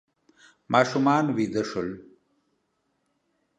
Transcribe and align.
ماشومان 0.73 1.25
ویده 1.35 1.63
شول. 1.71 1.89